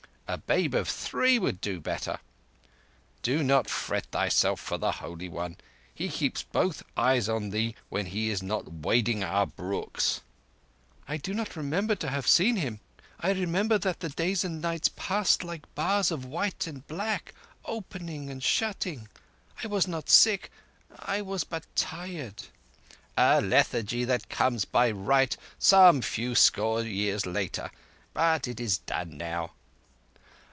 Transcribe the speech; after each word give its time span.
A 0.27 0.37
babe 0.37 0.73
of 0.75 0.87
three 0.87 1.37
would 1.37 1.59
do 1.59 1.81
better. 1.81 2.17
Do 3.21 3.43
not 3.43 3.69
fret 3.69 4.05
thyself 4.11 4.61
for 4.61 4.77
the 4.77 4.93
Holy 4.93 5.27
One. 5.27 5.57
He 5.93 6.07
keeps 6.07 6.41
both 6.41 6.83
eyes 6.95 7.27
on 7.27 7.49
thee 7.49 7.75
when 7.89 8.05
he 8.05 8.29
is 8.29 8.41
not 8.41 8.71
wading 8.71 9.25
our 9.25 9.45
brooks." 9.45 10.21
"I 11.05 11.17
do 11.17 11.33
not 11.33 11.57
remember 11.57 11.95
to 11.95 12.07
have 12.07 12.29
seen 12.29 12.55
him. 12.55 12.79
I 13.19 13.31
remember 13.33 13.77
that 13.79 13.99
the 13.99 14.07
days 14.07 14.45
and 14.45 14.61
nights 14.61 14.89
passed 14.95 15.43
like 15.43 15.75
bars 15.75 16.11
of 16.11 16.23
white 16.23 16.65
and 16.65 16.87
black, 16.87 17.33
opening 17.65 18.29
and 18.29 18.41
shutting. 18.41 19.09
I 19.61 19.67
was 19.67 19.85
not 19.85 20.09
sick: 20.09 20.49
I 20.97 21.21
was 21.21 21.43
but 21.43 21.65
tired." 21.75 22.43
"A 23.17 23.41
lethargy 23.41 24.05
that 24.05 24.29
comes 24.29 24.63
by 24.63 24.91
right 24.91 25.35
some 25.59 26.01
few 26.01 26.35
score 26.35 26.83
years 26.83 27.25
later. 27.25 27.69
But 28.13 28.47
it 28.47 28.61
is 28.61 28.77
done 28.77 29.17
now." 29.17 29.51